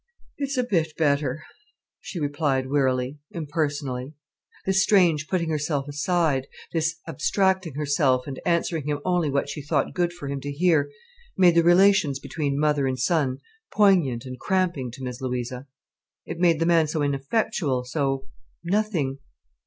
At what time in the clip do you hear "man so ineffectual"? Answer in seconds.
16.65-17.83